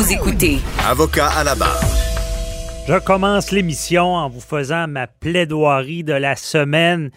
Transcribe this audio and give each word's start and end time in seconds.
Vous 0.00 0.14
écoutez 0.14 0.60
Avocat 0.88 1.28
à 1.28 1.44
la 1.44 1.54
barre. 1.54 1.78
Je 2.88 2.98
commence 3.00 3.50
l'émission 3.50 4.14
en 4.14 4.30
vous 4.30 4.40
faisant 4.40 4.88
ma 4.88 5.06
plaidoirie 5.06 6.04
de 6.04 6.14
la 6.14 6.36
semaine 6.36 7.10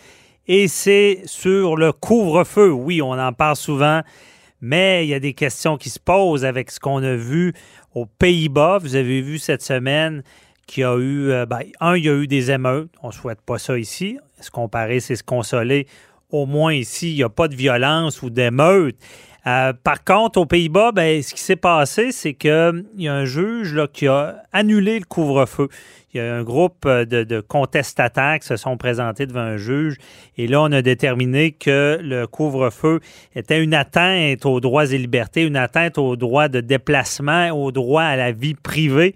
et 0.49 0.67
c'est 0.67 1.21
sur 1.23 1.77
le 1.77 1.93
couvre-feu. 1.93 2.73
Oui, 2.73 3.01
on 3.01 3.11
en 3.11 3.31
parle 3.31 3.55
souvent, 3.55 4.01
mais 4.59 5.05
il 5.05 5.11
y 5.11 5.13
a 5.13 5.21
des 5.21 5.33
questions 5.33 5.77
qui 5.77 5.89
se 5.89 5.97
posent 5.97 6.43
avec 6.43 6.71
ce 6.71 6.81
qu'on 6.81 7.01
a 7.01 7.15
vu 7.15 7.54
aux 7.96 8.06
Pays-Bas. 8.06 8.79
Vous 8.81 8.97
avez 8.97 9.22
vu 9.22 9.40
cette 9.40 9.62
semaine 9.62 10.22
qu'il 10.68 10.81
y 10.81 10.86
a 10.86 10.97
eu, 10.97 11.31
euh, 11.31 11.46
ben, 11.46 11.62
un, 11.79 11.96
il 11.96 12.04
y 12.04 12.10
a 12.10 12.13
eu 12.15 12.28
des 12.28 12.52
émeutes. 12.52 12.92
On 13.02 13.08
ne 13.08 13.13
souhaite 13.13 13.40
pas 13.40 13.60
ça 13.60 13.79
ici. 13.79 14.20
Se 14.42 14.52
comparer, 14.52 15.00
c'est 15.00 15.15
se 15.15 15.24
consoler. 15.24 15.88
Au 16.31 16.45
moins 16.45 16.73
ici, 16.73 17.12
il 17.12 17.16
n'y 17.16 17.23
a 17.23 17.30
pas 17.30 17.48
de 17.48 17.55
violence 17.55 18.22
ou 18.23 18.30
d'émeute. 18.30 18.98
Euh, 19.45 19.73
par 19.73 20.03
contre, 20.05 20.39
aux 20.39 20.45
Pays-Bas, 20.45 20.94
ben, 20.94 21.21
ce 21.21 21.34
qui 21.34 21.41
s'est 21.41 21.57
passé, 21.57 22.13
c'est 22.13 22.34
qu'il 22.34 22.85
y 22.98 23.07
a 23.09 23.13
un 23.13 23.26
juge 23.26 23.73
là, 23.73 23.88
qui 23.91 24.08
a 24.08 24.44
annulé 24.54 24.99
le 24.99 25.05
couvre-feu. 25.05 25.68
Il 26.13 26.18
y 26.18 26.20
a 26.22 26.34
un 26.34 26.44
groupe 26.44 26.85
euh, 26.85 27.04
de, 27.04 27.23
de 27.23 27.41
contestataires 27.41 28.40
qui 28.40 28.48
se 28.48 28.55
sont 28.55 28.77
présentés 28.77 29.26
devant 29.26 29.41
un 29.41 29.58
juge 29.58 29.98
et 30.38 30.48
là, 30.48 30.62
on 30.62 30.71
a 30.71 30.82
déterminé 30.82 31.52
que 31.52 31.99
le 32.02 32.26
couvre-feu 32.26 33.02
était 33.35 33.62
une 33.62 33.73
atteinte 33.73 34.45
aux 34.45 34.62
droits 34.62 34.85
et 34.85 34.98
libertés, 34.98 35.44
une 35.44 35.57
atteinte 35.57 35.98
aux 35.98 36.16
droits 36.16 36.48
de 36.48 36.62
déplacement, 36.62 37.49
aux 37.49 37.71
droits 37.71 38.04
à 38.04 38.16
la 38.16 38.32
vie 38.32 38.54
privée. 38.54 39.16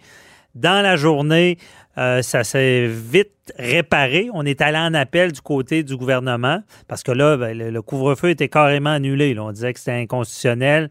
Dans 0.56 0.82
la 0.82 0.96
journée, 0.96 1.58
euh, 1.98 2.22
ça 2.22 2.44
s'est 2.44 2.88
vite 2.88 3.32
réparé. 3.58 4.30
On 4.34 4.46
est 4.46 4.62
allé 4.62 4.78
en 4.78 4.94
appel 4.94 5.32
du 5.32 5.42
côté 5.42 5.84
du 5.84 5.98
gouvernement 5.98 6.62
parce 6.88 7.02
que 7.02 7.12
là, 7.12 7.38
ben, 7.38 7.58
le, 7.58 7.82
couvre-feu 7.82 8.30
était 8.30 8.50
carrément 8.50 8.92
annulé. 8.92 9.38
On 9.40 9.52
disait 9.52 9.74
que 9.74 9.80
c'était 9.80 9.94
inconstitutionnel 9.94 10.90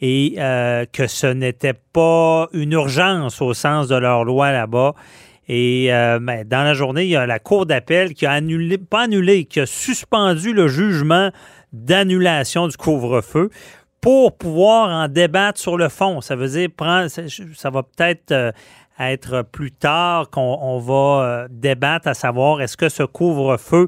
et 0.00 0.34
euh, 0.38 0.84
que 0.92 1.06
ce 1.06 1.26
n'était 1.28 1.74
pas 1.92 2.48
une 2.52 2.72
urgence 2.72 3.40
au 3.40 3.54
sens 3.54 3.86
de 3.88 3.94
leur 3.94 4.24
loi 4.24 4.50
là-bas. 4.50 4.94
Et 5.48 5.94
euh, 5.94 6.18
ben, 6.20 6.46
dans 6.46 6.64
la 6.64 6.74
journée, 6.74 7.04
il 7.04 7.10
y 7.10 7.16
a 7.16 7.24
la 7.24 7.38
Cour 7.38 7.64
d'appel 7.64 8.14
qui 8.14 8.26
a 8.26 8.32
annulé, 8.32 8.78
pas 8.78 9.02
annulé, 9.02 9.44
qui 9.44 9.60
a 9.60 9.66
suspendu 9.66 10.52
le 10.52 10.66
jugement 10.66 11.30
d'annulation 11.72 12.66
du 12.66 12.76
couvre-feu 12.76 13.50
pour 14.00 14.36
pouvoir 14.36 14.90
en 14.90 15.08
débattre 15.08 15.60
sur 15.60 15.76
le 15.76 15.88
fond. 15.88 16.20
Ça 16.20 16.34
veut 16.34 16.48
dire, 16.48 16.68
prendre, 16.76 17.08
ça 17.08 17.70
va 17.70 17.82
peut-être 17.82 18.52
être 18.98 19.42
plus 19.42 19.72
tard 19.72 20.30
qu'on 20.30 20.78
va 20.78 20.94
euh, 20.94 21.48
débattre 21.50 22.08
à 22.08 22.14
savoir 22.14 22.60
est-ce 22.60 22.76
que 22.76 22.88
ce 22.88 23.02
couvre-feu 23.02 23.86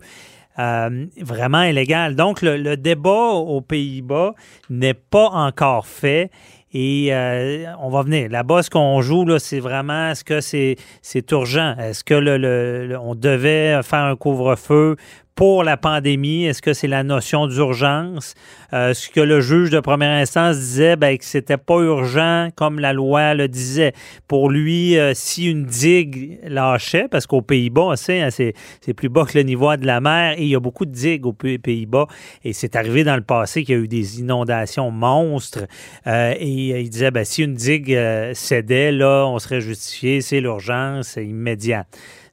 euh, 0.58 1.06
vraiment 1.20 1.62
est 1.62 1.72
légal. 1.72 2.16
Donc, 2.16 2.42
le, 2.42 2.76
débat 2.76 3.30
aux 3.30 3.60
Pays-Bas 3.60 4.34
n'est 4.68 4.94
pas 4.94 5.28
encore 5.28 5.86
fait. 5.86 6.30
Et 6.72 7.08
euh, 7.12 7.66
on 7.80 7.88
va 7.88 8.02
venir. 8.02 8.28
Là-bas, 8.30 8.62
ce 8.62 8.70
qu'on 8.70 9.00
joue, 9.00 9.24
là, 9.24 9.38
c'est 9.38 9.58
vraiment 9.58 10.10
est-ce 10.10 10.22
que 10.22 10.40
c'est, 10.40 10.76
c'est 11.02 11.30
urgent? 11.32 11.74
Est-ce 11.78 12.04
que 12.04 12.14
le, 12.14 12.96
on 13.00 13.14
devait 13.14 13.82
faire 13.82 14.04
un 14.04 14.16
couvre-feu 14.16 14.96
pour 15.34 15.64
la 15.64 15.76
pandémie? 15.76 16.44
Est-ce 16.44 16.62
que 16.62 16.72
c'est 16.72 16.86
la 16.86 17.02
notion 17.02 17.46
d'urgence? 17.46 18.34
Euh, 18.72 18.94
ce 18.94 19.08
que 19.08 19.20
le 19.20 19.40
juge 19.40 19.70
de 19.70 19.80
première 19.80 20.10
instance 20.10 20.56
disait, 20.56 20.96
ben, 20.96 21.16
que 21.16 21.24
c'était 21.24 21.56
pas 21.56 21.78
urgent 21.80 22.48
comme 22.56 22.78
la 22.78 22.92
loi 22.92 23.34
le 23.34 23.48
disait. 23.48 23.92
Pour 24.28 24.50
lui, 24.50 24.98
euh, 24.98 25.12
si 25.14 25.50
une 25.50 25.64
digue 25.64 26.38
lâchait, 26.44 27.08
parce 27.08 27.26
qu'aux 27.26 27.42
Pays-Bas, 27.42 27.94
hein, 28.08 28.28
c'est, 28.30 28.54
plus 28.94 29.08
bas 29.08 29.24
que 29.24 29.38
le 29.38 29.44
niveau 29.44 29.74
de 29.76 29.86
la 29.86 30.00
mer 30.00 30.34
et 30.36 30.42
il 30.42 30.48
y 30.48 30.56
a 30.56 30.60
beaucoup 30.60 30.84
de 30.84 30.92
digues 30.92 31.26
aux 31.26 31.32
Pays-Bas 31.32 32.06
et 32.44 32.52
c'est 32.52 32.76
arrivé 32.76 33.04
dans 33.04 33.16
le 33.16 33.22
passé 33.22 33.64
qu'il 33.64 33.74
y 33.76 33.78
a 33.78 33.80
eu 33.80 33.88
des 33.88 34.20
inondations 34.20 34.90
monstres 34.90 35.66
euh, 36.06 36.34
et 36.38 36.80
il 36.80 36.90
disait, 36.90 37.10
ben, 37.10 37.24
si 37.24 37.42
une 37.42 37.54
digue 37.54 37.98
cédait, 38.34 38.92
là, 38.92 39.26
on 39.26 39.38
serait 39.38 39.60
justifié, 39.60 40.20
c'est 40.20 40.40
l'urgence 40.40 41.16
immédiate. 41.16 41.86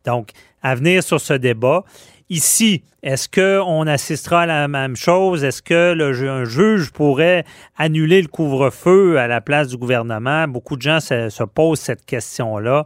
Donc, 0.05 0.29
à 0.61 0.75
venir 0.75 1.03
sur 1.03 1.19
ce 1.19 1.33
débat. 1.33 1.83
Ici, 2.29 2.83
est-ce 3.03 3.29
qu'on 3.29 3.87
assistera 3.87 4.41
à 4.41 4.45
la 4.45 4.67
même 4.67 4.97
chose? 4.97 5.45
Est-ce 5.45 5.61
que 5.61 5.93
le, 5.93 6.11
juge 6.43 6.91
pourrait 6.91 7.45
annuler 7.77 8.21
le 8.21 8.27
couvre-feu 8.27 9.17
à 9.17 9.27
la 9.27 9.39
place 9.39 9.69
du 9.69 9.77
gouvernement? 9.77 10.45
Beaucoup 10.49 10.75
de 10.75 10.81
gens 10.81 10.99
se, 10.99 11.43
posent 11.45 11.79
cette 11.79 12.05
question-là. 12.05 12.85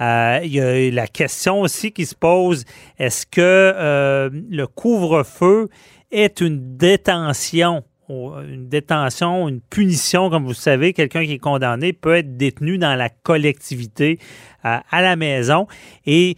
Euh, 0.00 0.40
il 0.44 0.52
y 0.52 0.60
a 0.60 0.90
la 0.92 1.08
question 1.08 1.62
aussi 1.62 1.90
qui 1.90 2.06
se 2.06 2.14
pose, 2.14 2.64
est-ce 2.98 3.26
que 3.26 3.40
euh, 3.40 4.30
le 4.50 4.66
couvre-feu 4.66 5.68
est 6.12 6.40
une 6.40 6.76
détention 6.76 7.82
une 8.08 8.68
détention, 8.68 9.48
une 9.48 9.60
punition, 9.60 10.30
comme 10.30 10.44
vous 10.44 10.54
savez, 10.54 10.92
quelqu'un 10.92 11.24
qui 11.24 11.32
est 11.32 11.38
condamné 11.38 11.92
peut 11.92 12.14
être 12.14 12.36
détenu 12.36 12.78
dans 12.78 12.94
la 12.94 13.08
collectivité 13.08 14.20
euh, 14.64 14.78
à 14.88 15.02
la 15.02 15.16
maison. 15.16 15.66
Et 16.06 16.36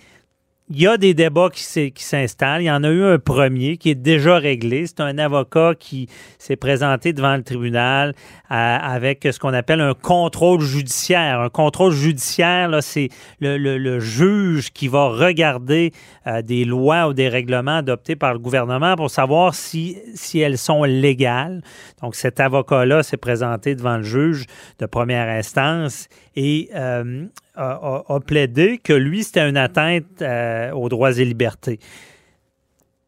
il 0.70 0.82
y 0.82 0.86
a 0.86 0.98
des 0.98 1.14
débats 1.14 1.48
qui 1.50 2.02
s'installent. 2.02 2.62
Il 2.62 2.66
y 2.66 2.70
en 2.70 2.84
a 2.84 2.90
eu 2.90 3.02
un 3.02 3.18
premier 3.18 3.78
qui 3.78 3.90
est 3.90 3.94
déjà 3.94 4.36
réglé. 4.36 4.86
C'est 4.86 5.00
un 5.00 5.16
avocat 5.16 5.72
qui 5.78 6.08
s'est 6.38 6.56
présenté 6.56 7.14
devant 7.14 7.36
le 7.36 7.42
tribunal 7.42 8.14
euh, 8.50 8.54
avec 8.54 9.26
ce 9.30 9.38
qu'on 9.38 9.54
appelle 9.54 9.80
un 9.80 9.94
contrôle 9.94 10.60
judiciaire. 10.60 11.40
Un 11.40 11.48
contrôle 11.48 11.92
judiciaire, 11.92 12.70
c'est 12.82 13.08
le, 13.40 13.98
juge 13.98 14.70
qui 14.72 14.88
va 14.88 15.08
regarder 15.08 15.92
euh, 16.26 16.42
des 16.42 16.64
lois 16.64 17.08
ou 17.08 17.14
des 17.14 17.28
règlements 17.28 17.78
adoptés 17.78 18.16
par 18.16 18.34
le 18.34 18.38
gouvernement 18.38 18.94
pour 18.94 19.10
savoir 19.10 19.54
si, 19.54 19.96
si 20.14 20.40
elles 20.40 20.58
sont 20.58 20.84
légales. 20.84 21.62
Donc, 22.02 22.14
cet 22.14 22.40
avocat-là 22.40 23.02
s'est 23.02 23.16
présenté 23.16 23.74
devant 23.74 23.96
le 23.96 24.02
juge 24.02 24.44
de 24.78 24.86
première 24.86 25.28
instance 25.28 26.08
et 26.36 26.68
euh, 26.74 27.26
a, 27.58 28.20
plaidé 28.24 28.78
que 28.78 28.92
lui, 28.92 29.24
c'était 29.24 29.48
une 29.48 29.56
atteinte 29.56 30.22
euh, 30.22 30.70
aux 30.72 30.88
droits 30.88 31.18
et 31.18 31.24
libertés. 31.24 31.78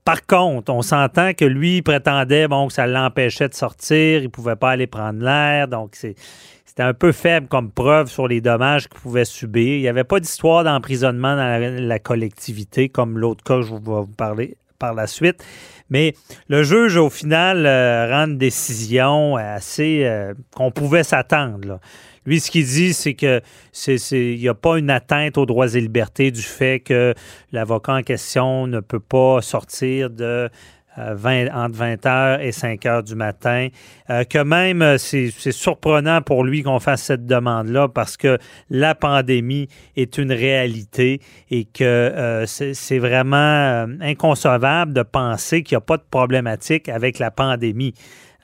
Par 0.05 0.27
contre, 0.27 0.73
on 0.73 0.83
s'entend 0.83 1.35
que 1.35 1.45
lui 1.45 1.83
prétendait 1.83 2.49
bon, 2.49 2.69
que 2.69 2.73
ça 2.73 2.87
l'empêchait 2.87 3.49
de 3.49 3.55
sortir, 3.55 4.21
il 4.21 4.25
ne 4.25 4.29
pouvait 4.29 4.57
pas 4.57 4.71
aller 4.71 4.87
prendre 4.87 5.23
l'air, 5.23 5.69
donc 5.69 5.95
c'était 5.95 6.83
un 6.83 6.95
peu 6.95 7.13
faible 7.13 7.49
comme 7.49 7.71
preuve 7.71 8.09
sur 8.09 8.27
les 8.27 8.41
dommages 8.41 8.89
qu'il 8.89 8.99
pouvait 8.99 9.27
subir. 9.27 9.77
Il 9.77 9.83
n'y 9.83 9.89
avait 9.89 10.05
pas 10.05 10.19
d'histoire 10.19 10.65
d'emprisonnement 10.65 11.37
dans 11.37 11.87
la, 11.87 11.99
collectivité, 11.99 12.89
comme 12.89 13.19
l'autre 13.19 13.45
cas 13.45 13.61
je 13.61 13.73
vais 13.73 13.79
vous 13.79 14.07
parler 14.07 14.57
par 14.79 14.95
la 14.95 15.07
suite. 15.07 15.45
Mais 15.91 16.15
le 16.49 16.63
juge, 16.63 16.97
au 16.97 17.11
final, 17.11 17.67
euh, 17.67 18.09
rend 18.11 18.27
une 18.27 18.39
décision 18.39 19.37
assez 19.37 20.09
qu'on 20.57 20.71
pouvait 20.71 21.03
s'attendre. 21.03 21.79
Lui, 22.27 22.41
ce 22.41 22.51
qu'il 22.51 22.67
dit, 22.67 22.93
c'est 22.93 23.15
que 23.15 23.41
il 23.87 24.39
n'y 24.39 24.49
a 24.49 24.55
pas 24.55 24.79
une 24.79 24.91
atteinte 24.91 25.39
aux 25.39 25.47
droits 25.47 25.75
et 25.75 25.81
libertés 25.81 26.31
du 26.31 26.43
fait 26.43 26.81
que 26.81 27.15
l'avocat 27.53 27.95
en 27.95 28.03
question 28.03 28.67
ne 28.67 28.81
peut 28.81 29.01
pas 29.01 29.41
sortir 29.43 30.11
de 30.11 30.51
20, 30.97 31.47
euh, 31.47 31.49
entre 31.53 31.79
20h 31.79 32.41
et 32.41 32.51
5h 32.51 33.03
du 33.05 33.15
matin. 33.15 33.69
Euh, 34.11 34.25
que 34.25 34.39
même, 34.39 34.83
euh, 34.83 34.99
c'est 34.99 35.31
surprenant 35.53 36.23
pour 36.23 36.45
lui 36.45 36.63
qu'on 36.63 36.81
fasse 36.81 37.03
cette 37.03 37.27
demande-là 37.27 37.89
parce 37.89 38.17
que 38.17 38.39
la 38.69 38.95
pandémie 38.95 39.69
est 39.97 40.19
une 40.19 40.33
réalité 40.33 41.21
et 41.51 41.65
que 41.65 42.45
c'est 42.47 42.99
vraiment 42.99 43.87
inconcevable 44.01 44.93
de 44.93 45.03
penser 45.03 45.63
qu'il 45.63 45.77
n'y 45.77 45.79
a 45.79 45.83
pas 45.83 45.97
de 45.97 46.05
problématique 46.11 46.89
avec 46.89 47.19
la 47.19 47.31
pandémie. 47.31 47.95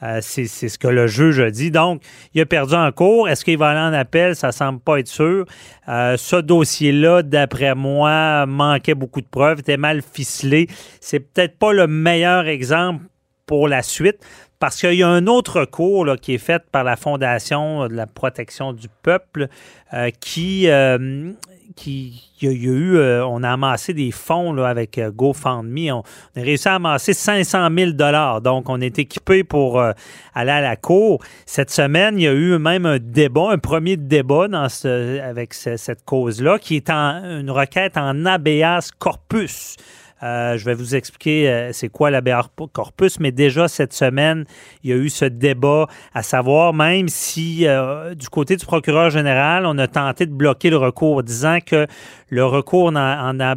Euh, 0.02 0.18
c'est 0.20 0.46
ce 0.46 0.78
que 0.78 0.88
le 0.88 1.06
juge 1.06 1.40
a 1.40 1.50
dit. 1.50 1.70
Donc, 1.70 2.02
il 2.34 2.40
a 2.40 2.46
perdu 2.46 2.74
en 2.74 2.90
cours. 2.92 3.28
Est-ce 3.28 3.44
qu'il 3.44 3.58
va 3.58 3.70
aller 3.70 3.80
en 3.80 3.98
appel? 3.98 4.36
Ça 4.36 4.52
semble 4.52 4.80
pas 4.80 4.98
être 4.98 5.08
sûr. 5.08 5.46
Euh, 5.88 6.16
ce 6.16 6.36
dossier-là, 6.36 7.22
d'après 7.22 7.74
moi, 7.74 8.46
manquait 8.46 8.94
beaucoup 8.94 9.20
de 9.20 9.26
preuves, 9.26 9.60
était 9.60 9.76
mal 9.76 10.02
ficelé. 10.02 10.68
C'est 11.00 11.20
peut-être 11.20 11.58
pas 11.58 11.72
le 11.72 11.86
meilleur 11.86 12.46
exemple 12.46 13.04
pour 13.46 13.68
la 13.68 13.82
suite. 13.82 14.18
Parce 14.58 14.80
qu'il 14.80 14.94
y 14.94 15.02
a 15.02 15.08
un 15.08 15.26
autre 15.26 15.64
cours 15.64 16.06
qui 16.20 16.34
est 16.34 16.38
fait 16.38 16.62
par 16.70 16.84
la 16.84 16.96
Fondation 16.96 17.88
de 17.88 17.94
la 17.94 18.06
protection 18.06 18.72
du 18.72 18.88
peuple 19.02 19.48
euh, 19.92 20.10
qui, 20.20 20.68
qui, 21.76 22.22
il 22.40 22.48
y 22.48 22.68
a, 22.68 22.74
eu, 22.74 22.96
euh, 22.96 23.26
on 23.26 23.42
a 23.42 23.50
amassé 23.50 23.94
des 23.94 24.10
fonds 24.10 24.56
avec 24.58 24.98
euh, 24.98 25.10
GoFundMe. 25.10 25.90
On, 25.92 26.00
a 26.00 26.42
réussi 26.42 26.68
à 26.68 26.74
amasser 26.74 27.12
500 27.12 27.68
000 27.76 27.90
dollars. 27.92 28.40
Donc, 28.40 28.68
on 28.68 28.80
est 28.80 28.98
équipé 28.98 29.44
pour 29.44 29.78
euh, 29.78 29.92
aller 30.34 30.50
à 30.50 30.60
la 30.60 30.76
cour. 30.76 31.22
Cette 31.44 31.70
semaine, 31.70 32.18
il 32.18 32.22
y 32.22 32.28
a 32.28 32.32
eu 32.32 32.58
même 32.58 32.86
un 32.86 32.98
débat, 32.98 33.50
un 33.50 33.58
premier 33.58 33.96
débat 33.96 34.48
dans 34.48 34.68
ce, 34.68 35.20
avec 35.20 35.54
cette 35.54 36.04
cause-là, 36.04 36.58
qui 36.58 36.76
est 36.76 36.90
en, 36.90 37.22
une 37.40 37.50
requête 37.50 37.96
en 37.96 38.24
habeas 38.24 38.90
corpus. 38.98 39.76
Je 40.22 40.64
vais 40.64 40.74
vous 40.74 40.94
expliquer 40.94 41.70
c'est 41.72 41.88
quoi 41.88 42.10
l'habeas 42.10 42.48
corpus, 42.72 43.20
mais 43.20 43.32
déjà 43.32 43.68
cette 43.68 43.92
semaine, 43.92 44.44
il 44.82 44.90
y 44.90 44.92
a 44.92 44.96
eu 44.96 45.08
ce 45.08 45.24
débat 45.24 45.86
à 46.14 46.22
savoir 46.22 46.72
même 46.72 47.08
si 47.08 47.66
du 48.16 48.28
côté 48.28 48.56
du 48.56 48.64
procureur 48.64 49.10
général, 49.10 49.66
on 49.66 49.78
a 49.78 49.86
tenté 49.86 50.26
de 50.26 50.32
bloquer 50.32 50.70
le 50.70 50.76
recours, 50.76 51.22
disant 51.22 51.58
que 51.64 51.86
le 52.28 52.44
recours 52.44 52.88
en, 52.88 53.40
en 53.40 53.54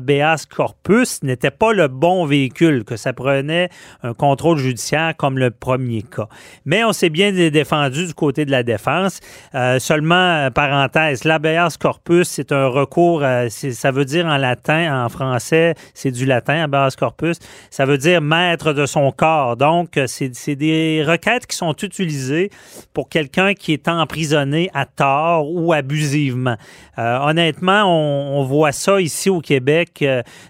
corpus 0.50 1.24
n'était 1.24 1.52
pas 1.52 1.74
le 1.74 1.88
bon 1.88 2.26
véhicule, 2.26 2.84
que 2.84 2.96
ça 2.96 3.14
prenait 3.14 3.70
un 4.04 4.14
contrôle 4.14 4.58
judiciaire 4.58 5.16
comme 5.18 5.38
le 5.38 5.52
premier 5.52 6.04
cas. 6.04 6.28
Mais 6.66 6.84
on 6.84 6.94
s'est 6.94 7.10
bien 7.10 7.32
défendu 7.32 8.06
du 8.06 8.14
côté 8.14 8.46
de 8.46 8.52
la 8.52 8.64
défense. 8.64 9.20
Euh, 9.56 9.80
seulement, 9.80 10.16
euh, 10.16 10.50
parenthèse, 10.50 11.24
l'habeas 11.24 11.78
corpus, 11.80 12.28
c'est 12.28 12.52
un 12.52 12.68
recours, 12.68 13.24
euh, 13.24 13.50
ça 13.50 13.92
veut 13.92 14.06
dire 14.06 14.26
en 14.26 14.38
latin, 14.38 15.06
en 15.06 15.10
français, 15.10 15.76
c'est 15.94 16.12
du 16.12 16.26
latin, 16.26 16.49
habeas 16.54 16.96
corpus, 16.98 17.38
ça 17.70 17.86
veut 17.86 17.98
dire 17.98 18.22
maître 18.22 18.74
de 18.74 18.86
son 18.86 19.12
corps. 19.12 19.58
Donc, 19.58 20.00
c'est 20.08 20.56
des 20.56 21.04
requêtes 21.06 21.48
qui 21.48 21.56
sont 21.56 21.74
utilisées 21.74 22.50
pour 22.94 23.10
quelqu'un 23.10 23.54
qui 23.54 23.74
est 23.74 23.88
emprisonné 23.88 24.70
à 24.74 24.86
tort 24.86 25.52
ou 25.52 25.74
abusivement. 25.74 26.58
honnêtement, 26.98 27.84
on, 27.86 28.40
on, 28.40 28.44
voit 28.44 28.72
ça 28.72 29.00
ici 29.00 29.30
au 29.30 29.42
Québec 29.42 30.04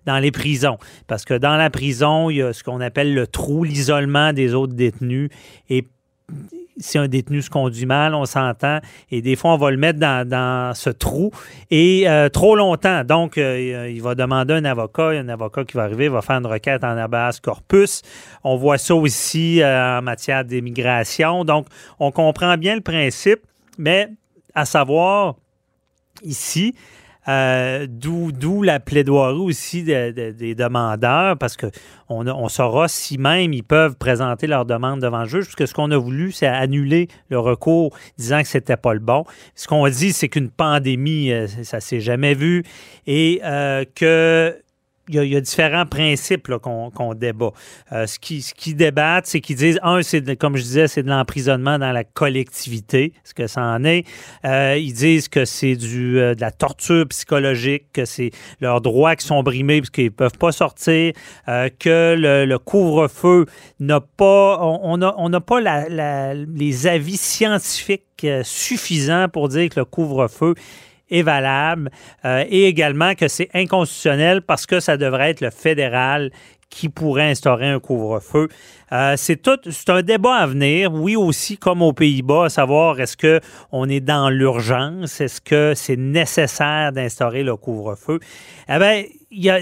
dans 0.06 0.20
les 0.20 0.32
prisons, 0.32 0.78
parce 1.08 1.26
que 1.26 1.34
dans 1.34 1.56
la 1.56 1.70
prison, 1.70 2.30
il 2.30 2.38
y 2.38 2.42
a 2.42 2.54
ce 2.54 2.64
qu'on 2.64 2.82
appelle 2.82 3.14
le 3.14 3.28
trou, 3.28 3.64
l'isolement 3.64 4.34
des 4.34 4.54
autres 4.54 4.74
détenus. 4.74 5.30
Et 5.70 5.86
si 6.80 6.98
un 6.98 7.08
détenu 7.08 7.42
se 7.42 7.50
conduit 7.50 7.86
mal, 7.86 8.16
on 8.16 8.26
s'entend, 8.26 8.80
et 9.12 9.22
des 9.22 9.36
fois, 9.36 9.54
on 9.54 9.58
va 9.58 9.72
le 9.72 9.78
mettre 9.78 10.00
dans, 10.00 10.74
ce 10.76 10.90
trou, 10.90 11.32
et 11.70 12.10
euh, 12.10 12.30
trop 12.30 12.56
longtemps. 12.56 13.04
Donc, 13.04 13.38
euh, 13.38 13.90
il 13.90 14.02
va 14.02 14.16
demander 14.16 14.54
un 14.54 14.66
avocat, 14.66 15.14
il 15.14 15.16
y 15.16 15.20
a 15.20 15.22
un 15.22 15.30
avocat 15.30 15.66
qui 15.66 15.78
va 15.78 15.84
arriver, 15.84 16.10
va 16.10 16.22
faire 16.22 16.38
une 16.38 16.48
requête 16.48 16.84
en 16.84 16.98
habeas 16.98 17.40
corpus. 17.42 18.02
On 18.44 18.56
voit 18.56 18.78
ça 18.78 18.96
aussi 18.96 19.62
euh, 19.62 20.00
en 20.00 20.02
matière 20.02 20.44
d'immigration. 20.44 21.46
Donc, 21.46 21.68
on 22.00 22.12
comprend 22.12 22.58
bien 22.58 22.76
le 22.76 22.82
principe, 22.82 23.42
mais 23.78 24.10
à 24.56 24.66
savoir, 24.66 25.36
ici, 26.24 26.76
euh, 27.28 27.86
d'où 27.90 28.64
la 28.64 28.80
plaidoirie 28.80 29.40
aussi 29.40 29.84
des 29.84 30.56
demandeurs, 30.56 31.38
parce 31.38 31.58
qu'on 31.58 31.70
on 32.10 32.50
saura 32.50 32.88
si 32.88 33.18
même 33.18 33.54
ils 33.54 33.64
peuvent 33.64 33.96
présenter 33.96 34.48
leur 34.48 34.66
demande 34.66 35.02
devant 35.02 35.22
le 35.22 35.28
juge, 35.28 35.46
puisque 35.46 35.68
ce 35.68 35.74
qu'on 35.74 35.92
a 35.92 35.98
voulu, 35.98 36.32
c'est 36.32 36.48
annuler 36.48 37.08
le 37.30 37.40
recours 37.40 37.96
disant 38.18 38.42
que 38.42 38.48
c'était 38.48 38.78
pas 38.78 38.94
le 38.94 39.00
bon. 39.00 39.26
Ce 39.56 39.68
qu'on 39.68 39.88
dit, 39.88 40.14
c'est 40.14 40.30
qu'une 40.30 40.50
pandémie, 40.50 41.32
euh, 41.32 41.48
ça 41.48 41.80
s'est 41.80 42.00
jamais 42.00 42.34
vu, 42.34 42.64
et 43.06 43.42
euh, 43.44 43.84
que 43.96 44.56
il 45.10 45.26
y, 45.26 45.36
a, 45.36 45.42
différents 45.42 45.86
principes 45.88 46.48
qu'on 46.62 47.14
débat. 47.16 47.52
Euh, 47.92 48.06
ce 48.06 48.20
qui 48.20 48.74
débattent, 48.76 49.26
c'est 49.26 49.42
qu'ils 49.42 49.56
disent, 49.56 49.80
un, 49.82 50.02
c'est 50.04 50.36
comme 50.36 50.56
je 50.56 50.62
disais, 50.62 50.88
c'est 50.88 51.02
de 51.02 51.10
l'emprisonnement 51.10 51.80
dans 51.80 51.92
la 51.92 52.04
collectivité, 52.04 53.14
ce 53.24 53.34
que 53.34 53.48
ça 53.48 53.62
en 53.62 53.84
est. 53.84 54.06
Euh, 54.46 54.78
ils 54.78 54.94
disent 54.94 55.28
que 55.28 55.46
c'est 55.46 55.76
du 55.76 56.20
euh, 56.20 56.36
de 56.36 56.42
la 56.42 56.52
torture 56.52 57.08
psychologique, 57.08 57.86
que 57.92 58.06
c'est 58.06 58.30
leurs 58.62 58.82
droits 58.82 59.16
qui 59.16 59.26
sont 59.26 59.42
brimés 59.42 59.82
parce 59.82 59.90
qu'ils 59.90 60.12
peuvent 60.12 60.38
pas 60.38 60.52
sortir, 60.52 61.14
que 61.48 62.16
le, 62.18 62.58
couvre-feu 62.58 63.46
n'a 63.80 64.02
pas, 64.02 64.60
on 64.62 64.98
n'a 64.98 65.16
on 65.18 65.32
pas 65.42 65.60
les 65.60 66.88
avis 66.88 67.18
scientifiques 67.18 68.28
suffisants 68.44 69.28
pour 69.30 69.50
dire 69.50 69.70
que 69.70 69.80
le 69.80 69.86
couvre-feu 69.86 70.54
est 71.10 71.22
valable 71.22 71.90
euh, 72.26 72.44
et 72.50 72.66
également 72.66 73.16
que 73.16 73.28
c'est 73.28 73.50
inconstitutionnel 73.54 74.42
parce 74.42 74.66
que 74.66 74.80
ça 74.80 74.98
devrait 74.98 75.32
être 75.32 75.42
le 75.42 75.50
fédéral 75.50 76.32
qui 76.70 76.90
pourrait 76.90 77.32
instaurer 77.32 77.68
un 77.68 77.80
couvre-feu. 77.80 78.48
Euh, 78.92 79.16
c'est 79.18 79.38
tout, 79.38 79.60
c'est 79.70 79.90
un 79.90 80.02
débat 80.02 80.36
à 80.36 80.46
venir. 80.46 80.94
Oui, 80.94 81.16
aussi 81.16 81.58
comme 81.58 81.82
aux 81.82 81.94
Pays-Bas, 81.94 82.46
à 82.46 82.50
savoir 82.50 83.00
est-ce 83.00 83.18
que 83.18 83.40
on 83.72 83.90
est 83.90 84.00
dans 84.00 84.30
l'urgence, 84.30 85.20
est-ce 85.20 85.42
que 85.42 85.74
c'est 85.76 85.98
nécessaire 85.98 86.92
d'instaurer 86.92 87.44
le 87.44 87.56
couvre-feu? 87.56 88.20
Eh 88.68 88.78
bien, 88.78 89.04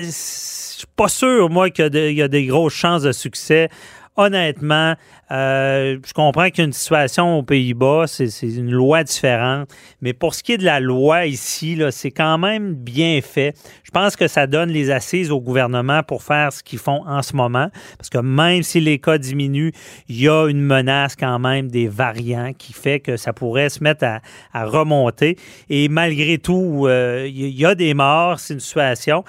je 0.01 0.09
suis 0.09 0.87
pas 0.95 1.07
sûr 1.07 1.49
moi 1.49 1.69
qu'il 1.69 2.13
y 2.13 2.21
a 2.21 2.27
des 2.27 2.45
grosses 2.45 2.73
chances 2.73 3.03
de 3.03 3.11
succès 3.11 3.69
honnêtement, 4.17 4.95
euh, 5.31 5.97
je 6.05 6.13
comprends 6.13 6.49
qu'il 6.49 6.73
situation 6.73 7.37
aux 7.37 7.43
Pays-Bas, 7.43 8.05
c'est 8.07 8.27
une 8.41 8.71
loi 8.71 9.03
différente, 9.03 9.69
mais 10.01 10.13
pour 10.13 10.33
ce 10.33 10.43
qui 10.43 10.53
est 10.53 10.57
de 10.57 10.65
la 10.65 10.79
loi 10.79 11.25
ici, 11.25 11.79
c'est 11.91 12.11
quand 12.11 12.37
même 12.37 12.73
bien 12.73 13.19
fait. 13.21 13.53
Je 13.83 13.91
pense 13.91 14.15
que 14.15 14.27
ça 14.27 14.47
donne 14.47 14.69
les 14.69 14.91
assises 14.91 15.31
au 15.31 15.39
gouvernement 15.39 16.03
pour 16.03 16.23
faire 16.23 16.51
ce 16.51 16.63
qu'ils 16.63 16.79
font 16.79 17.03
en 17.07 17.21
ce 17.21 17.35
moment, 17.35 17.69
parce 17.97 18.09
que 18.09 18.17
même 18.17 18.63
si 18.63 18.79
les 18.79 18.99
cas 18.99 19.17
diminuent, 19.17 19.71
il 20.09 20.21
y 20.21 20.27
a 20.27 20.47
une 20.47 20.61
menace 20.61 21.15
quand 21.15 21.39
même 21.39 21.69
des 21.69 21.87
variants 21.87 22.53
qui 22.57 22.73
fait 22.73 22.99
que 22.99 23.17
ça 23.17 23.33
pourrait 23.33 23.69
se 23.69 23.83
mettre 23.83 24.05
à, 24.53 24.65
remonter. 24.65 25.37
Et 25.69 25.87
malgré 25.87 26.39
tout, 26.39 26.85
euh, 26.87 27.25
il 27.27 27.57
y 27.57 27.65
a 27.65 27.75
des 27.75 27.93
morts, 27.93 28.39
c'est 28.39 28.55
une 28.55 28.59
situation. 28.59 29.23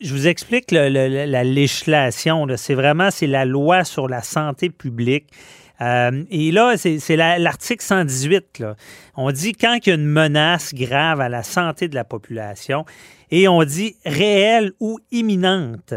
Je 0.00 0.14
vous 0.14 0.26
explique 0.26 0.70
la 0.70 1.44
législation. 1.44 2.46
C'est 2.56 2.74
vraiment 2.74 3.10
c'est 3.10 3.26
la 3.26 3.44
loi 3.44 3.84
sur 3.84 4.08
la 4.08 4.22
santé 4.22 4.70
publique. 4.70 5.26
Euh, 5.80 6.24
et 6.30 6.52
là, 6.52 6.74
c'est 6.76 7.16
l'article 7.16 7.82
118. 7.82 8.64
On 9.16 9.30
dit 9.32 9.52
quand 9.52 9.78
il 9.84 9.88
y 9.88 9.92
a 9.92 9.94
une 9.94 10.06
menace 10.06 10.74
grave 10.74 11.20
à 11.20 11.28
la 11.28 11.42
santé 11.42 11.88
de 11.88 11.94
la 11.94 12.04
population, 12.04 12.84
et 13.30 13.48
on 13.48 13.62
dit 13.64 13.96
réelle 14.04 14.72
ou 14.80 14.98
imminente. 15.10 15.94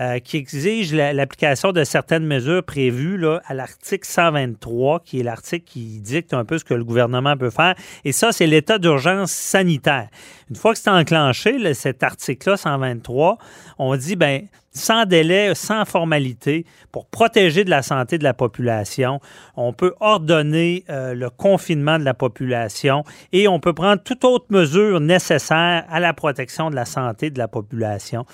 Euh, 0.00 0.18
qui 0.18 0.38
exige 0.38 0.92
l'application 0.92 1.70
de 1.70 1.84
certaines 1.84 2.26
mesures 2.26 2.64
prévues 2.64 3.16
là, 3.16 3.40
à 3.46 3.54
l'article 3.54 4.04
123, 4.04 4.98
qui 5.04 5.20
est 5.20 5.22
l'article 5.22 5.64
qui 5.64 6.00
dicte 6.00 6.34
un 6.34 6.44
peu 6.44 6.58
ce 6.58 6.64
que 6.64 6.74
le 6.74 6.82
gouvernement 6.82 7.36
peut 7.36 7.50
faire. 7.50 7.76
Et 8.04 8.10
ça, 8.10 8.32
c'est 8.32 8.48
l'état 8.48 8.78
d'urgence 8.78 9.30
sanitaire. 9.30 10.08
Une 10.50 10.56
fois 10.56 10.72
que 10.72 10.80
c'est 10.80 10.90
enclenché, 10.90 11.72
cet 11.74 12.02
article-là, 12.02 12.56
123, 12.56 13.38
on 13.78 13.94
dit, 13.94 14.16
ben 14.16 14.48
sans 14.74 15.06
délai, 15.06 15.54
sans 15.54 15.84
formalité, 15.84 16.66
pour 16.92 17.06
protéger 17.06 17.64
de 17.64 17.70
la 17.70 17.82
santé 17.82 18.18
de 18.18 18.24
la 18.24 18.34
population. 18.34 19.20
On 19.56 19.72
peut 19.72 19.94
ordonner 20.00 20.84
euh, 20.90 21.14
le 21.14 21.30
confinement 21.30 21.98
de 21.98 22.04
la 22.04 22.14
population 22.14 23.04
et 23.32 23.48
on 23.48 23.60
peut 23.60 23.72
prendre 23.72 24.02
toute 24.02 24.24
autre 24.24 24.46
mesure 24.50 25.00
nécessaire 25.00 25.84
à 25.88 26.00
la 26.00 26.12
protection 26.12 26.70
de 26.70 26.74
la 26.74 26.84
santé 26.84 27.30
de 27.30 27.38
la 27.38 27.48
population. 27.48 28.26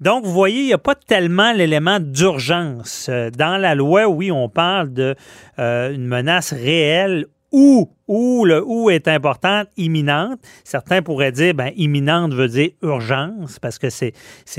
Donc, 0.00 0.24
vous 0.24 0.32
voyez, 0.32 0.60
il 0.60 0.66
n'y 0.66 0.72
a 0.72 0.78
pas 0.78 0.94
tellement 0.94 1.52
l'élément 1.52 1.98
d'urgence. 1.98 3.08
Euh, 3.08 3.30
dans 3.30 3.56
la 3.56 3.74
loi, 3.74 4.06
oui, 4.06 4.30
on 4.30 4.48
parle 4.48 4.92
d'une 4.92 5.14
euh, 5.58 5.98
menace 5.98 6.52
réelle 6.52 7.26
ou, 7.52 7.90
ou 8.06 8.44
le 8.44 8.62
ou 8.64 8.90
est 8.90 9.08
importante, 9.08 9.68
imminente. 9.76 10.40
Certains 10.64 11.02
pourraient 11.02 11.32
dire, 11.32 11.54
ben, 11.54 11.72
imminente 11.76 12.34
veut 12.34 12.48
dire 12.48 12.70
urgence, 12.82 13.58
parce 13.58 13.78
que 13.78 13.88
c'est, 13.90 14.12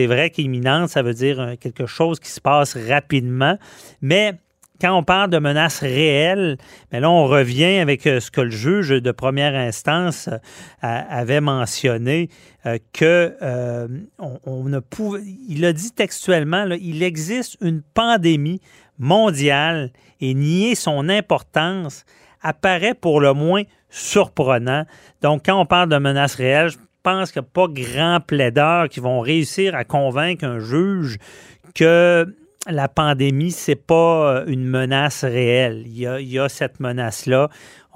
vrai 0.08 0.30
qu'imminente, 0.30 0.90
ça 0.90 1.02
veut 1.02 1.14
dire 1.14 1.40
euh, 1.40 1.56
quelque 1.56 1.86
chose 1.86 2.20
qui 2.20 2.30
se 2.30 2.42
passe 2.42 2.76
rapidement. 2.76 3.58
Mais 4.02 4.34
quand 4.82 4.98
on 4.98 5.04
parle 5.04 5.30
de 5.30 5.40
menaces 5.40 5.80
réelles, 5.80 6.58
mais 6.92 7.00
là, 7.00 7.12
on 7.12 7.26
revient 7.26 7.80
avec 7.80 8.08
euh, 8.08 8.20
ce 8.20 8.32
que 8.32 8.42
le 8.42 8.50
juge 8.50 8.90
de 8.90 9.12
première 9.12 9.54
instance 9.56 10.28
euh, 10.28 10.38
avait 10.82 11.42
mentionné, 11.42 12.30
que 12.92 13.36
on, 14.20 14.64
ne 14.66 14.80
pouvait, 14.80 15.22
il 15.48 15.64
a 15.64 15.72
dit 15.72 15.92
textuellement, 15.92 16.66
il 16.66 17.02
existe 17.04 17.58
une 17.62 17.82
pandémie 17.82 18.60
mondiale 18.98 19.92
et 20.20 20.34
nier 20.34 20.76
son 20.76 21.08
importance 21.08 22.04
apparaît 22.42 22.94
pour 22.94 23.22
le 23.22 23.34
moins 23.34 23.64
surprenant. 23.90 24.86
Donc, 25.22 25.44
quand 25.46 25.60
on 25.60 25.66
parle 25.66 25.90
de 25.90 25.98
menaces 25.98 26.36
réelles, 26.36 26.70
je 26.70 26.78
pense 27.04 27.32
qu'il 27.32 27.42
n'y 27.42 27.48
a 27.48 27.52
pas 27.54 27.68
grand 27.68 28.20
plaideurs 28.20 28.90
qui 28.90 29.00
vont 29.00 29.20
réussir 29.20 29.76
à 29.76 29.84
convaincre 29.84 30.46
un 30.46 30.60
juge 30.60 31.18
que 31.76 32.26
la 32.68 32.88
pandémie, 32.88 33.52
c'est 33.52 33.76
pas 33.76 34.38
euh, 34.38 34.46
une 34.48 34.66
menace 34.66 35.24
réelle. 35.24 35.84
Il 35.86 35.98
y 35.98 36.40
a, 36.40 36.50
cette 36.50 36.80
menace-là. 36.80 37.50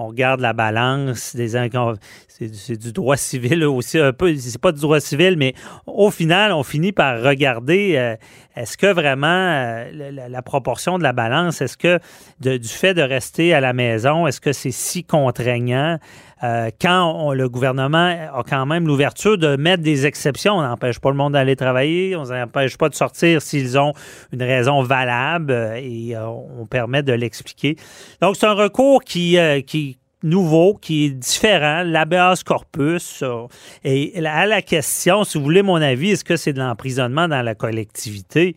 On 0.04 0.08
regarde 0.08 0.42
la 0.42 0.52
balance 0.52 1.34
c'est 2.50 2.78
du 2.78 2.92
droit 2.92 3.18
civil 3.18 3.64
aussi 3.66 4.00
un 4.00 4.14
peu. 4.14 4.36
C'est 4.36 4.60
pas 4.60 4.72
du 4.72 4.82
droit 4.82 5.00
civil, 5.00 5.36
mais 5.38 5.54
au 5.86 6.12
final, 6.12 6.52
on 6.52 6.64
finit 6.64 6.92
par 6.92 7.22
regarder 7.22 7.94
euh, 7.96 8.16
est-ce 8.56 8.78
que 8.78 8.92
vraiment 8.92 9.28
euh, 9.28 10.12
la, 10.12 10.42
proportion 10.42 10.98
de 10.98 11.04
la 11.04 11.14
balance, 11.14 11.62
est-ce 11.62 11.78
que 11.78 12.00
du 12.40 12.68
fait 12.68 12.94
de 12.94 13.02
rester 13.02 13.54
à 13.54 13.62
la 13.62 13.74
maison, 13.74 14.28
est-ce 14.28 14.42
que 14.42 14.54
c'est 14.54 14.72
si 14.72 15.04
contraignant? 15.04 15.98
Euh, 16.44 16.72
quand 16.82 17.32
le 17.32 17.48
gouvernement 17.48 18.30
a 18.34 18.44
quand 18.46 18.66
même 18.66 18.86
l'ouverture 18.86 19.38
de 19.38 19.56
mettre 19.56 19.82
des 19.82 20.06
exceptions, 20.06 20.56
on 20.56 20.62
n'empêche 20.62 21.00
pas 21.00 21.10
le 21.10 21.16
monde 21.16 21.34
d'aller 21.34 21.56
travailler, 21.56 22.18
on 22.18 22.24
n'empêche 22.24 22.78
pas 22.78 22.90
de 22.90 22.96
sortir 22.96 23.42
s'ils 23.42 23.80
ont 23.80 23.94
une 24.34 24.44
raison 24.44 24.84
valable 24.84 25.54
et 25.78 26.18
on 26.18 26.66
permet 26.66 27.02
de 27.02 27.14
l'expliquer. 27.14 27.78
Donc, 28.22 28.36
c'est 28.36 28.46
un 28.46 28.54
recours 28.54 29.06
qui 29.06 29.38
nouveau, 30.24 30.74
qui 30.74 31.06
est 31.06 31.10
différent, 31.10 31.84
l'habeas 31.84 32.44
corpus. 32.46 33.24
Et 33.84 34.26
à 34.26 34.46
la 34.46 34.62
question, 34.62 35.24
si 35.24 35.38
vous 35.38 35.44
voulez 35.44 35.62
mon 35.62 35.82
avis, 35.82 36.12
est-ce 36.12 36.24
que 36.24 36.38
c'est 36.38 36.54
de 36.54 36.60
l'emprisonnement 36.60 37.28
dans 37.28 37.42
la 37.42 37.56
collectivité? 37.56 38.56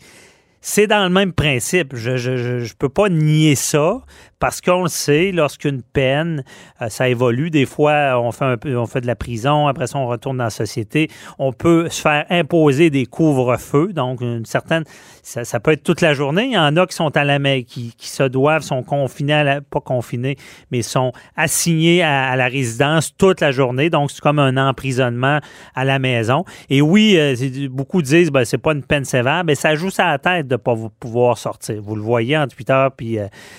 C'est 0.69 0.89
dans 0.89 1.05
le 1.05 1.11
même 1.11 1.33
principe. 1.33 1.95
Je 1.95 2.11
ne 2.11 2.75
peux 2.77 2.89
pas 2.89 3.09
nier 3.09 3.55
ça 3.55 4.01
parce 4.39 4.61
qu'on 4.61 4.83
le 4.83 4.89
sait, 4.89 5.33
lorsqu'une 5.33 5.81
peine, 5.81 6.45
euh, 6.83 6.89
ça 6.89 7.09
évolue. 7.09 7.51
Des 7.51 7.65
fois, 7.65 8.21
on 8.21 8.33
fait, 8.33 8.59
on 8.67 8.87
fait 8.87 9.01
de 9.01 9.07
la 9.07 9.17
prison, 9.17 9.67
après 9.67 9.87
ça, 9.87 9.99
on 9.99 10.07
retourne 10.07 10.39
dans 10.39 10.45
la 10.45 10.51
société. 10.51 11.09
On 11.39 11.53
peut 11.53 11.89
se 11.89 12.03
faire 12.03 12.27
imposer 12.29 12.91
des 12.91 13.07
couvre-feux, 13.07 13.93
donc 13.93 14.21
une 14.21 14.45
certaine. 14.45 14.85
Ça, 15.23 15.59
peut 15.59 15.73
être 15.73 15.83
toute 15.83 16.03
la 16.03 16.15
journée. 16.15 16.47
Il 16.47 16.53
y 16.53 16.59
en 16.59 16.77
a 16.77 16.87
qui 16.87 16.95
sont 16.95 17.17
à 17.17 17.25
la 17.25 17.39
main, 17.39 17.63
qui, 17.63 17.95
qui 17.97 18.09
se 18.09 18.23
doivent, 18.25 18.63
sont 18.63 18.83
confinés, 18.83 19.33
à 19.33 19.61
pas 19.61 19.81
confinés, 19.81 20.37
mais 20.71 20.83
sont 20.83 21.13
assignés 21.37 22.03
à, 22.03 22.37
la 22.37 22.47
résidence 22.47 23.17
toute 23.17 23.41
la 23.41 23.53
journée. 23.53 23.91
Donc, 23.91 24.11
c'est 24.11 24.21
comme 24.21 24.39
un 24.39 24.57
emprisonnement 24.57 25.41
à 25.75 25.85
la 25.85 25.99
maison. 25.99 26.45
Et 26.69 26.83
oui, 26.83 27.17
euh, 27.17 27.35
beaucoup 27.71 28.03
disent, 28.03 28.31
ben, 28.31 28.45
c'est 28.45 28.59
pas 28.59 28.73
une 28.73 28.85
peine 28.85 29.05
sévère, 29.05 29.43
mais 29.45 29.55
ça 29.55 29.75
joue 29.75 29.91
ça 29.91 30.07
à 30.07 30.13
la 30.13 30.19
tête 30.19 30.47
pas 30.59 30.75
pouvoir 31.01 31.39
sortir. 31.39 31.81
Vous 31.83 31.97
le 31.97 32.03
voyez 32.03 32.37
entre 32.37 32.57
8 32.57 32.71
heures 32.71 32.93
puis 32.93 33.19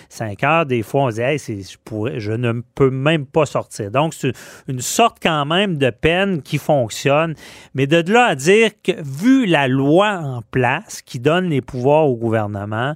5 0.10 0.44
euh, 0.44 0.48
heures 0.48 0.66
des 0.66 0.84
fois, 0.84 1.04
on 1.04 1.12
se 1.12 1.16
dit, 1.38 1.63
je, 1.63 2.20
je 2.20 2.32
ne 2.32 2.62
peux 2.75 2.89
même 2.89 3.25
pas 3.25 3.46
sortir. 3.46 3.92
Donc, 3.92 4.13
c'est 4.13 4.34
une 4.68 4.82
sorte 4.82 5.18
quand 5.22 5.46
même 5.46 5.77
de 5.77 5.89
peine 5.89 6.42
qui 6.42 6.58
fonctionne. 6.58 7.36
Mais 7.74 7.88
de 7.88 8.12
là 8.12 8.25
à 8.25 8.36
dire 8.36 8.72
que, 8.84 8.92
vu 9.01 9.46
la 9.46 9.68
loi 9.68 10.20
en 10.20 10.42
place 10.51 11.01
qui 11.01 11.20
donne 11.20 11.50
les 11.50 11.62
pouvoirs 11.62 12.08
au 12.08 12.16
gouvernement 12.16 12.96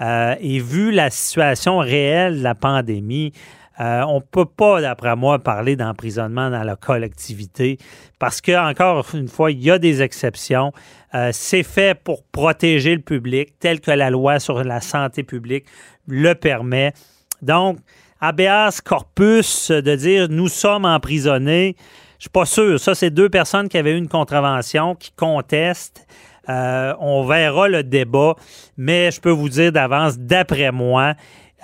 euh, 0.00 0.34
et 0.40 0.58
vu 0.60 0.90
la 0.90 1.10
situation 1.10 1.78
réelle 1.78 2.38
de 2.38 2.42
la 2.42 2.54
pandémie, 2.54 3.32
euh, 3.80 4.02
on 4.02 4.16
ne 4.16 4.20
peut 4.20 4.44
pas, 4.44 4.80
d'après 4.80 5.16
moi, 5.16 5.38
parler 5.38 5.74
d'emprisonnement 5.74 6.50
dans 6.50 6.62
la 6.62 6.76
collectivité 6.76 7.78
parce 8.18 8.40
que, 8.40 8.52
encore 8.52 9.06
une 9.14 9.28
fois, 9.28 9.50
il 9.50 9.62
y 9.62 9.70
a 9.70 9.78
des 9.78 10.02
exceptions. 10.02 10.72
Euh, 11.14 11.30
c'est 11.32 11.62
fait 11.62 11.98
pour 11.98 12.22
protéger 12.24 12.94
le 12.94 13.00
public, 13.00 13.58
tel 13.58 13.80
que 13.80 13.90
la 13.90 14.10
loi 14.10 14.38
sur 14.38 14.62
la 14.62 14.80
santé 14.80 15.22
publique 15.22 15.64
le 16.06 16.34
permet. 16.34 16.92
Donc, 17.40 17.78
habeas 18.20 18.80
corpus, 18.84 19.70
de 19.70 19.94
dire 19.94 20.28
nous 20.28 20.48
sommes 20.48 20.84
emprisonnés, 20.84 21.74
je 22.18 22.24
suis 22.24 22.30
pas 22.30 22.44
sûr. 22.44 22.78
Ça, 22.78 22.94
c'est 22.94 23.10
deux 23.10 23.30
personnes 23.30 23.70
qui 23.70 23.78
avaient 23.78 23.92
eu 23.92 23.98
une 23.98 24.08
contravention, 24.08 24.94
qui 24.94 25.10
contestent. 25.12 26.06
Euh, 26.50 26.94
on 27.00 27.24
verra 27.24 27.68
le 27.68 27.82
débat, 27.82 28.34
mais 28.76 29.10
je 29.10 29.20
peux 29.20 29.30
vous 29.30 29.48
dire 29.48 29.72
d'avance, 29.72 30.18
d'après 30.18 30.70
moi, 30.72 31.14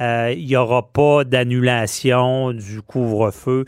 il 0.01 0.47
n'y 0.47 0.57
aura 0.57 0.91
pas 0.93 1.25
d'annulation 1.25 2.53
du 2.53 2.83
couvre-feu 2.83 3.65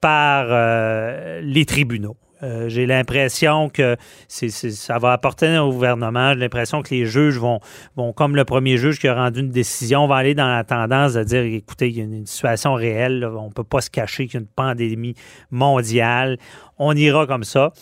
par 0.00 0.46
euh, 0.48 1.40
les 1.42 1.64
tribunaux. 1.64 2.16
Euh, 2.44 2.68
j'ai 2.68 2.86
l'impression 2.86 3.68
que 3.68 3.96
ça 4.28 4.98
va 4.98 5.12
apporter 5.12 5.58
au 5.58 5.72
gouvernement. 5.72 6.34
J'ai 6.34 6.38
l'impression 6.38 6.82
que 6.82 6.94
les 6.94 7.04
juges 7.04 7.36
vont, 7.36 7.58
vont, 7.96 8.12
comme 8.12 8.36
le 8.36 8.44
premier 8.44 8.76
juge 8.76 9.00
qui 9.00 9.08
a 9.08 9.14
rendu 9.14 9.40
une 9.40 9.50
décision, 9.50 10.06
va 10.06 10.16
aller 10.16 10.36
dans 10.36 10.46
la 10.46 10.62
tendance 10.62 11.14
de 11.14 11.24
dire 11.24 11.42
écoutez, 11.42 11.88
il 11.88 11.98
y 11.98 12.00
a 12.00 12.04
une 12.04 12.26
situation 12.26 12.74
réelle, 12.74 13.24
on 13.24 13.48
ne 13.48 13.52
peut 13.52 13.64
pas 13.64 13.80
se 13.80 13.90
cacher 13.90 14.26
qu'il 14.26 14.34
y 14.34 14.36
a 14.36 14.40
une 14.40 14.46
pandémie 14.46 15.14
mondiale. 15.50 16.38
On 16.78 16.94
ira 16.94 17.26
comme 17.26 17.44
ça. 17.44 17.72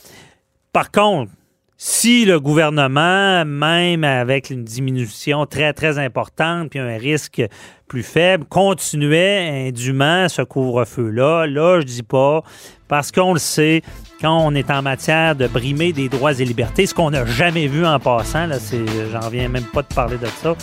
Par 0.73 0.91
contre, 0.91 1.31
si 1.79 2.25
le 2.25 2.41
gouvernement, 2.41 3.45
même 3.45 4.03
avec 4.03 4.49
une 4.49 4.65
diminution 4.65 5.45
très, 5.45 5.75
très 5.75 5.99
importante, 5.99 6.71
puis 6.71 6.79
un 6.79 6.97
risque 6.97 7.43
plus 7.87 8.03
faible, 8.03 8.47
continuait 8.47 9.69
indûment 9.69 10.29
ce 10.29 10.41
couvre-feu-là, 10.41 11.47
là, 11.47 11.81
je 11.81 11.85
dis 11.85 12.03
pas, 12.03 12.43
parce 12.89 13.13
qu'on 13.13 13.35
le 13.35 13.39
sait, 13.39 13.83
quand 14.23 14.39
on 14.39 14.55
est 14.55 14.71
en 14.71 14.81
matière 14.81 15.37
de 15.37 15.47
brimer 15.47 15.93
des 15.93 16.09
droits 16.09 16.33
et 16.33 16.45
libertés, 16.47 16.87
ce 16.87 16.95
qu'on 16.95 17.11
n'a 17.11 17.27
jamais 17.27 17.67
vu 17.67 17.85
en 17.85 18.01
passant, 18.01 18.47
là, 18.47 18.59
c'est, 18.59 18.85
j'en 19.13 19.21
reviens 19.21 19.49
même 19.49 19.65
pas 19.65 19.83
de 19.83 19.95
parler 19.95 20.17
de 20.17 20.29
ça, 20.43 20.57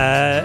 euh, 0.00 0.42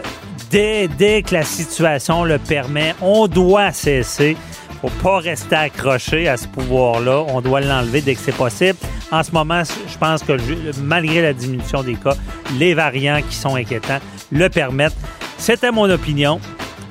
dès, 0.50 0.88
dès 0.88 1.22
que 1.22 1.36
la 1.36 1.44
situation 1.44 2.24
le 2.24 2.40
permet, 2.40 2.96
on 3.02 3.28
doit 3.28 3.72
cesser 3.72 4.36
faut 4.82 4.90
pas 5.02 5.20
rester 5.20 5.56
accroché 5.56 6.28
à 6.28 6.38
ce 6.38 6.48
pouvoir-là. 6.48 7.26
On 7.30 7.42
doit 7.42 7.62
l'enlever 7.62 8.02
dès 8.02 8.16
que 8.16 8.22
c'est 8.22 8.36
possible. 8.36 8.78
En 9.12 9.24
ce 9.24 9.32
moment, 9.32 9.64
je 9.64 9.98
pense 9.98 10.22
que 10.24 10.34
malgré 10.82 11.22
la 11.22 11.34
diminution 11.34 11.82
des 11.82 11.96
cas, 11.96 12.16
les 12.58 12.74
variants 12.74 13.22
qui 13.28 13.36
sont 13.36 13.56
inquiétants 13.56 14.00
le 14.32 14.50
permettent. 14.50 14.98
C'était 15.38 15.72
mon 15.72 15.90
opinion. 15.90 16.40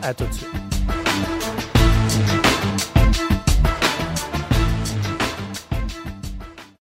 À 0.03 0.15
tout 0.15 0.25
de 0.25 0.33
suite. 0.33 0.66